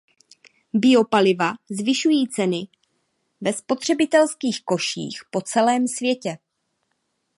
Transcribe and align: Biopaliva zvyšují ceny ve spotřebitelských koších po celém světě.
Biopaliva 0.73 1.53
zvyšují 1.71 2.27
ceny 2.29 2.67
ve 3.41 3.53
spotřebitelských 3.53 4.61
koších 4.65 5.21
po 5.31 5.41
celém 5.41 5.87
světě. 5.87 6.37